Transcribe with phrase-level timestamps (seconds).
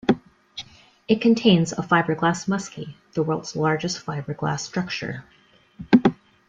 [1.07, 5.25] It contains a fiberglass musky, the world's largest fiberglass structure.